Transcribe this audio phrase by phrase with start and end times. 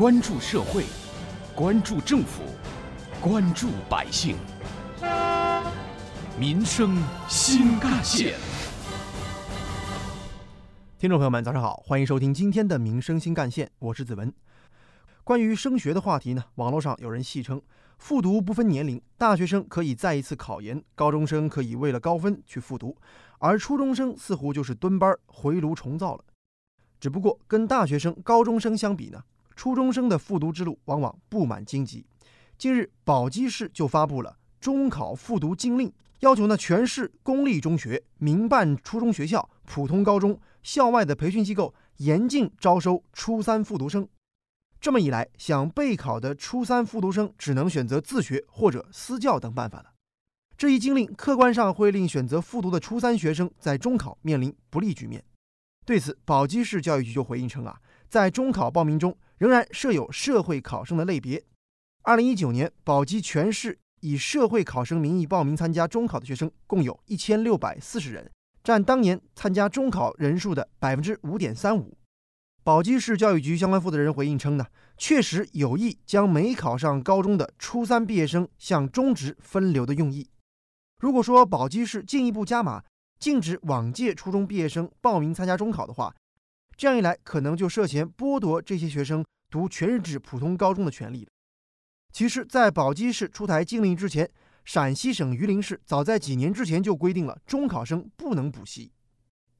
[0.00, 0.86] 关注社会，
[1.54, 2.42] 关注政府，
[3.20, 4.34] 关注百姓，
[6.38, 6.96] 民生
[7.28, 8.34] 新干线。
[10.98, 14.32] 听众朋友们，早上好，欢迎收听今天的《民生新干线》，我是子文。
[15.22, 17.60] 关于升学的话题呢，网络上有人戏称，
[17.98, 22.96] 复读不分年龄，大学生可以再一次考研，高中生可以为了高分去复读，
[23.38, 26.24] 而初中生似乎就是蹲班回炉重造了。
[26.98, 29.22] 只不过跟大学生、高中生相比呢，
[29.60, 32.06] 初中生的复读之路往往布满荆棘。
[32.56, 44.08] 近日，宝鸡市就发布了中考复读禁令，要求呢全市公立中学、民办初中学校、普通高中、校外的培训机构严禁招收初三复读生。
[44.80, 49.92] 这么一来，想备考的初三复读生只能选择自学或者私教等办法了。
[50.56, 55.22] 这一禁令客观上会令选择复读的初三学生在中考面临不利局面。
[55.84, 57.78] 对此，宝鸡市教育局就回应称啊，
[58.10, 61.44] 在中考报名中仍然设有社会考生的类别。
[62.02, 68.28] 二零一九年，宝鸡全市以社会考生名义报名参加中考的学生共有一千六百四十人，
[68.64, 71.96] 占当年参加中考人数的百分之五点三五。
[72.64, 74.66] 宝鸡市教育局相关负责人回应称呢，
[74.98, 80.28] 确实有意将没考上高中的初三毕业生向中职分流的用意。
[80.98, 82.82] 如果说宝鸡市进一步加码，
[83.20, 86.14] 禁止往届初中毕业生报名参加中考的话，
[86.80, 91.30] 这样一来，可能就涉嫌剥夺这些学生读全日制普通高中的权利了。
[92.10, 94.30] 其实，在宝鸡市出台禁令之前，
[94.64, 98.92] 陕西省榆林市早在几年之前就规定了中考生不能补习。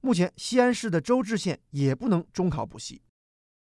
[0.00, 3.00] 目前，西安市的周至县也不能中考补习。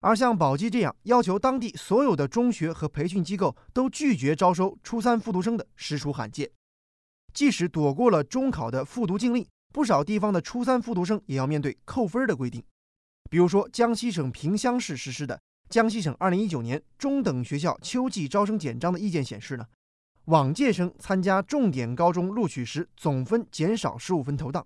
[0.02, 6.52] 而像宝鸡这样要求当地所有的中学和培训机构都拒绝招收初三复读生的，实属罕见。
[7.34, 12.61] 即使躲过了中考的复读禁令，不少地方的初三复读生也要面对扣分的规定，
[13.30, 15.36] 比如说江西省萍乡市实施的
[15.70, 19.65] 《江西省二零一九年中等学校秋季招生简章》的意见显示呢，
[20.26, 24.65] 往届生参加重点高中录取时总分减少十五分投档。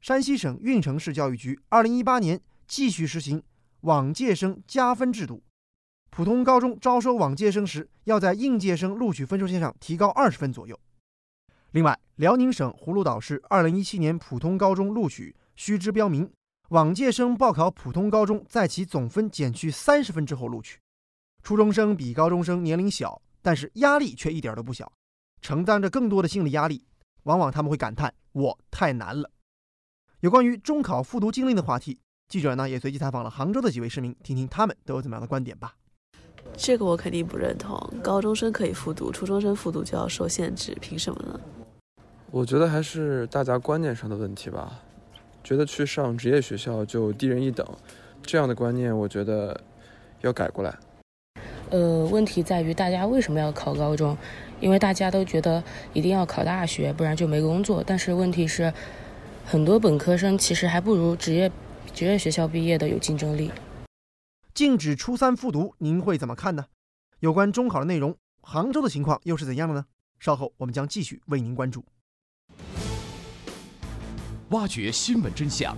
[0.00, 3.42] 山西省运城市教育局二零一八年继续实行
[3.82, 5.42] 往届生加分制度，
[6.10, 10.78] 普通高中招收往届生时要在应届生录取分数线上提高二十分左右。
[11.72, 16.30] 另外，辽宁省葫芦岛市2017年普通高中录取须知标明，
[16.68, 20.78] 往届生报考普通高中，在其总分减去三十分之后录取。
[21.42, 24.90] 初中生比高中生年龄小，但是压力却一点都不小，
[25.40, 26.84] 承担着更多的心理压力。
[27.24, 29.30] 往往他们会感叹：“我太难了。”
[30.20, 35.74] 有关于中考复读经历的话题，记者呢也随机采访了杭州的几位市民，听听他们都有怎么样的观点吧。
[36.56, 41.40] 这个我肯定不认同，高中生可以复读，初中生复读就要受限制，凭什么呢？
[42.30, 44.80] 我觉得还是大家观念上的问题吧，
[45.44, 47.66] 觉得去上职业学校就低人一等，
[48.22, 49.60] 这样的观念我觉得
[50.20, 50.76] 要改过来。
[51.70, 54.16] 呃，问题在于大家为什么要考高中？
[54.60, 57.82] 因为大家都觉得一定要考大学，不然就没工作。
[57.84, 58.72] 但是问题是，
[59.44, 61.50] 很多本科生其实还不如职业
[61.92, 63.50] 职业学校毕业的有竞争力。
[64.54, 66.66] 禁止初三复读，您会怎么看呢？
[67.20, 69.86] 有关中考的内容，杭州的情况又是怎样的呢？
[70.20, 71.84] 稍后我们将继续为您关注。
[74.52, 75.74] 挖掘新闻真相，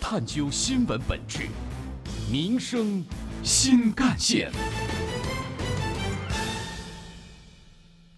[0.00, 1.48] 探究新闻本质，
[2.32, 3.04] 民生
[3.42, 4.50] 新干线。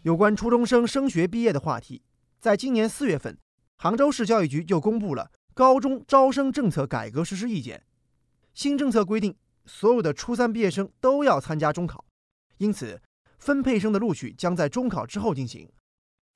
[0.03, 2.01] 有关初中生升学毕业的话题，
[2.39, 3.37] 在今年四月份，
[3.77, 7.83] 杭州市教育局就公布了高中招生政策改革实施意见。
[8.55, 9.35] 新政策规定，
[9.67, 12.05] 所有的初三毕业生都要参加中考，
[12.59, 13.03] 因此
[13.41, 15.69] 分配生的录取将在中考之后进行。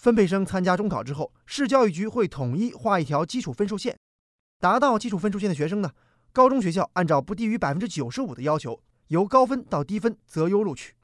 [0.03, 3.97] 分配生参加中考之后，市教育局会统一画一条基础分数线，
[4.59, 5.93] 达到基础分数线的学生呢，
[6.33, 10.97] 高中学校按照不低于百分之九十五的要求，由高分到低分择优录取。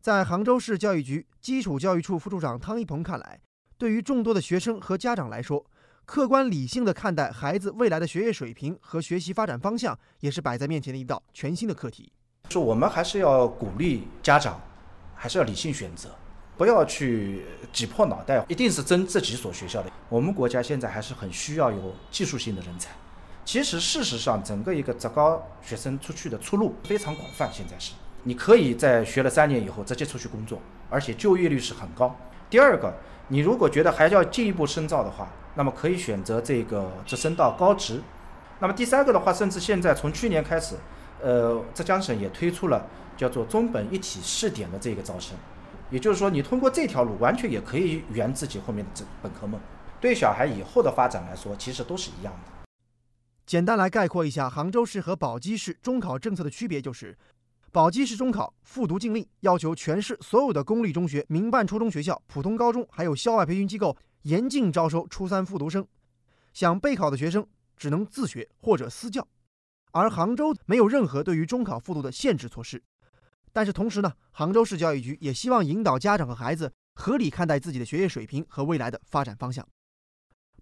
[0.00, 3.38] 在杭州市教育局基础教育处副处长汤一鹏看来，
[3.76, 5.64] 对于众多的学生和家长来说，
[6.04, 12.12] 客观理性的看待孩子未来的学业水平和学习发展方向，也是摆在面前的一道全新的课题。
[12.50, 14.60] 说我们还是要鼓励家长，
[15.14, 16.10] 还是要理性选择。
[16.58, 19.88] 不要去挤破脑袋，一定是争这几所学校的。
[20.08, 22.90] 我们国家现在还是很需要有技术性的人才。
[23.44, 27.48] 其实事实上，整个一个职高学生出去的出路非常广泛。
[27.52, 27.92] 现在是，
[28.24, 30.60] 你可以在学了三年以后直接出去工作，
[30.90, 32.14] 而且就业率是很高。
[32.50, 32.92] 第二个，
[33.28, 38.02] 你如果觉得还要进一步深造的话，那么可以选择这个直升到高职。
[38.58, 40.74] 那么第三个的话，甚至现在从去年开始，
[41.22, 42.84] 呃，浙江省也推出了
[43.16, 45.36] 叫做中本一体试点的这个招生。
[45.90, 49.58] 也就是说，你通过这条路，完全也可以圆自己后面的这本科梦。
[50.00, 52.52] 对小孩以后的发展来说，其实都是一样的。
[53.46, 57.16] 简单来概括一下杭州市和宝鸡市中考政策的区别，就是
[57.72, 65.86] 宝鸡市中考复读禁令要求全市所有的公立中学、民办初中学校、普通高中，还有校外培训机构严禁招收初三复读生。
[66.52, 67.46] 想备考的学生
[67.76, 69.26] 只能自学或者私教。
[69.92, 72.82] 而杭州没有任何对于中考复读的限制措施。
[73.58, 79.66] 但是同时呢，杭州市教育局也希望引导家长和孩子合理看待自己的学业水平和未来的发展方向。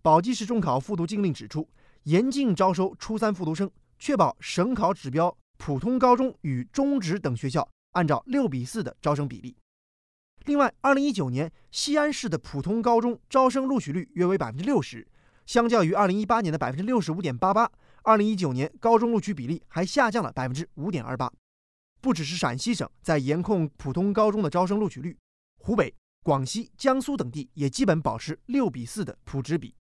[0.00, 1.68] 宝鸡市中考复读禁令指出，
[2.04, 5.36] 严禁招收初三复读生，确保省考指标。
[5.58, 9.54] 普通高中与中职等学校按照六比四的招生比例。
[10.46, 15.06] 另外，二零一九年西安市的普通高中招生录取率约为百分之六十，
[15.44, 17.70] 相较于二零一八年的百分之六十五点八八，
[18.04, 21.30] 二零一九年高中录取比例还下降了百分之五点二八。
[22.06, 25.18] 不只是陕西省在严控普通高中的招生录取率，
[25.58, 25.92] 湖北、
[26.22, 29.74] 广西、江苏等地也基本保持六比四的普职比。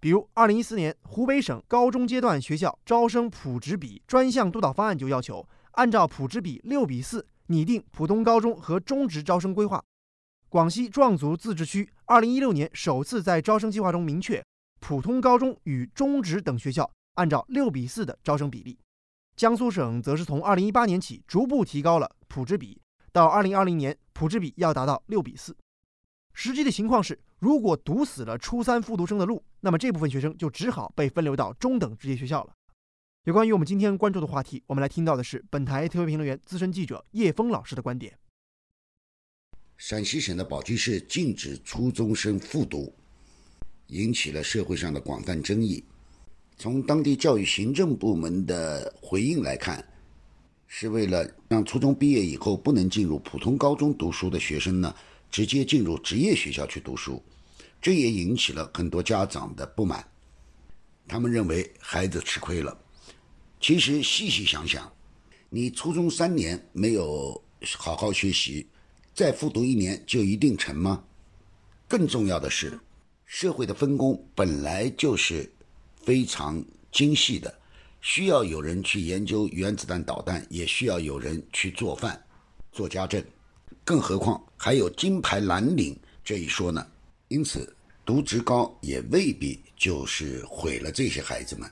[0.00, 9.80] 比如，二零一四年湖北省高中阶段学校招生普职比专项督导方案就要求，按照普职比六比四拟定普通高中和中职招生规划。
[10.48, 14.44] 广西壮族自治区二零一六年首次在招生计划中明确，
[14.80, 18.76] 普通高中与中职等学校按照六比四的招生比例。
[19.36, 22.80] 江苏省则是从二零一八年起逐步提高了普职比，
[23.12, 25.54] 到二零二零年普职比要达到六比四。
[26.32, 32.54] 实际的情况是，如果堵死了初三复读生的路，那么这部分学生就只好被分流到中等职业学校了。
[33.24, 38.18] 有关于我们今天关注的话题，我们来听到的是本台特别评论员、资深记者叶峰老师的观点。
[39.76, 42.90] 陕西省的宝鸡市禁止初中生复读，
[43.88, 45.84] 引起了社会上的广泛争议。
[46.56, 49.86] 从当地教育行政部门的回应来看，
[50.66, 54.94] 是为了让初中毕业以后不能进入普通高中读书的学生呢。
[55.28, 57.22] 直接进入职业学校去读书，
[57.82, 60.06] 这也引起了很多家长的不满。
[61.06, 62.74] 他们认为孩子吃亏了。
[63.60, 64.90] 其实细细想想，
[65.50, 67.42] 你初中三年没有
[67.76, 68.66] 好好学习，
[69.14, 71.04] 再复读一年就一定成吗？
[71.88, 72.78] 更重要的是，
[73.26, 75.52] 社会的分工本来就是
[76.06, 77.52] 非常精细的，
[78.00, 82.24] 需要有人去研究原子弹导弹，也需要有人去做饭、
[82.70, 83.22] 做家政。
[83.84, 86.86] 更何况还有金牌蓝领这一说呢，
[87.26, 87.74] 因此
[88.04, 91.68] 读职高也未必就是毁了这些孩子们。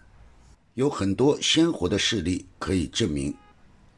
[0.75, 3.33] 有很多鲜活的事例可以证明，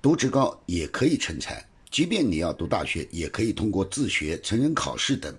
[0.03, 1.67] 读职高也可以成才。
[1.91, 5.35] 即便你要读大学，也可以通过自学、成人考试等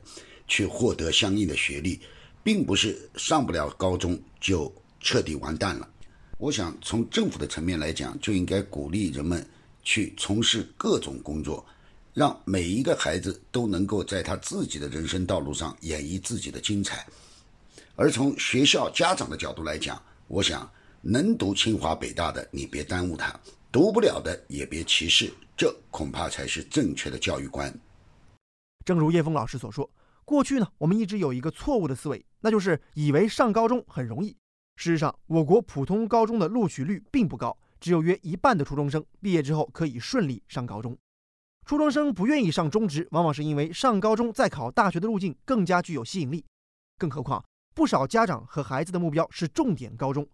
[0.47, 1.99] 去获得相应的学历，
[2.43, 5.89] 并不是上不了高中就彻底完蛋了。
[6.37, 9.45] 我想从政府的层面来讲，就应该鼓励人们
[9.83, 11.65] 去从事各种工作。
[12.13, 17.05] 让每一个孩子都能够在他自己的人生道路上演绎自己的精彩。
[17.95, 20.67] 而从学校家长的角度来讲，我想
[20.99, 23.39] 能读清华北大的，你别耽误他；
[23.71, 27.71] 读不了的也别歧视，这恐怕才是正确的教育观。
[28.83, 29.87] 正如叶峰老师所说，
[30.25, 34.35] 过去呢，我们一直有一个错误的思维，那就是以为上高中很容易。
[34.77, 40.95] 事实上，我国普通高中的录取率并不高，只有约一半的初中生毕业之后可以顺利上高中。
[41.65, 46.45] 初中生不愿意上中职，往往是因为上高中再考大学的路径更加具有吸引力。
[46.99, 47.43] 更何况，
[47.73, 50.25] 不少家长和孩子的目标是重点高中，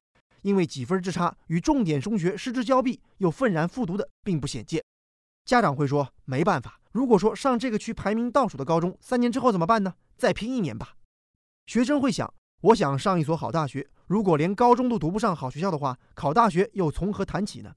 [0.41, 4.83] 因为几分之差与重点中学失之交臂，又愤然复读的并不鲜见。
[5.45, 9.93] 家长会说：“没办法，如果说上这个区排名倒数的高中，三年之后怎么办呢？
[10.17, 10.95] 再拼一年吧。”
[11.65, 17.73] 学生会想：“我想上一所好大学，如果连高中都读不上好学校的话，考大学又从何谈起呢？”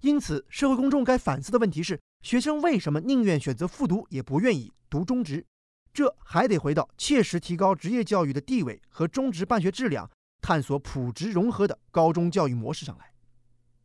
[0.00, 2.00] 因此，社会公众该反思的问题是。
[2.22, 5.44] 学生为什么宁愿选择复读，也不愿意读中职？
[5.92, 13.12] 这还得回到切实提高职业教育的地位和中职办学质量、探索普职融合的高中教育模式上来。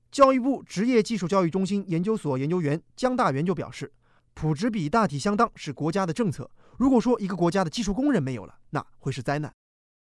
[0.09, 3.91] 教育部职业技术教育中心研究所研究员姜大元就表示，
[4.33, 6.49] 普职比大体相当是国家的政策。
[6.77, 9.53] 如果说一个国家的技术工人没有了，那会是灾难。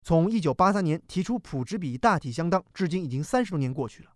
[0.05, 4.11] 从1983年提出普职比大体相当，至今已经三十多年过去了。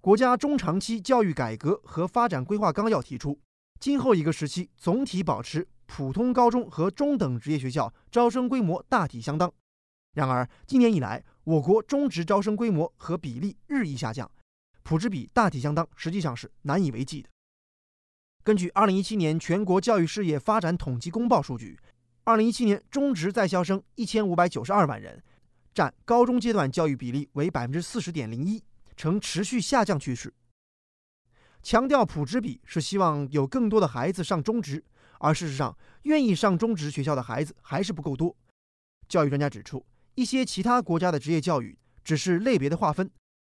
[0.00, 3.38] 国家中长期教育改革和发展规划纲要提出。
[3.78, 9.52] 今后一个时期，总体保持普通高中和中等职业学校招生规模大体相当。
[10.14, 14.30] 然而，今年以来，我国中职招生规模和比例日益下降，
[14.82, 17.28] 普职比大体相当实际上是难以为继的。
[18.42, 21.78] 根据二零一七年全国教育事业发展统计公报数据，
[22.22, 25.22] 二零一七年中职在校生一千五百九十二万人，
[25.74, 28.62] 占高中阶段教育比例为百分之四十点零一，
[28.96, 30.32] 呈持续下降趋势。
[31.62, 34.84] 强调普职比是希望有更多的孩子上中职，
[35.18, 38.36] 而事实上，愿意上中职学校的孩子还是不够多。
[39.08, 43.10] 教育专家指出，一些其他国家的职业教育只是类别的划分，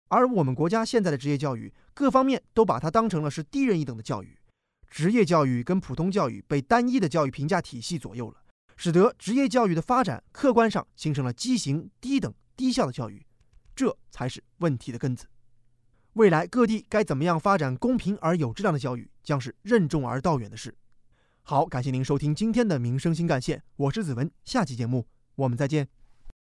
[0.09, 4.37] 而我们国家现在的职业教育，各方面都把它当成了是低人一等的教育，
[4.89, 8.41] 职业教育跟普通教育被单一的教育评价体系左右了，
[8.79, 13.25] 使得职业教育的发展客观上形成了畸形、低等、低效的教育，
[13.75, 15.27] 这才是问题的根子。
[16.13, 20.73] 未来各地该怎么样发展公平而有质量的教育，将是任重而道远的事。
[21.41, 25.05] 好，感谢您收听今天的民生新干线，我是子文，下期节目
[25.35, 25.98] 我们再见。